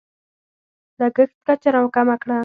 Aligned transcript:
لګښت 0.99 1.37
کچه 1.47 1.69
راکمه 1.75 2.15
کړه. 2.21 2.37